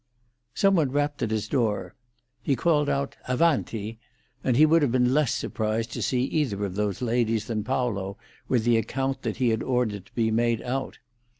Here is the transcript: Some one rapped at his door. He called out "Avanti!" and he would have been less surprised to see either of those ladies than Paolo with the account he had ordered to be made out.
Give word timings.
Some 0.55 0.73
one 0.77 0.91
rapped 0.91 1.21
at 1.21 1.29
his 1.29 1.47
door. 1.47 1.93
He 2.41 2.55
called 2.55 2.89
out 2.89 3.17
"Avanti!" 3.27 3.99
and 4.43 4.57
he 4.57 4.65
would 4.65 4.81
have 4.81 4.91
been 4.91 5.13
less 5.13 5.31
surprised 5.31 5.93
to 5.93 6.01
see 6.01 6.21
either 6.23 6.65
of 6.65 6.73
those 6.73 7.03
ladies 7.03 7.45
than 7.45 7.63
Paolo 7.63 8.17
with 8.47 8.63
the 8.63 8.77
account 8.77 9.23
he 9.23 9.49
had 9.49 9.61
ordered 9.61 10.07
to 10.07 10.13
be 10.15 10.31
made 10.31 10.63
out. 10.63 10.97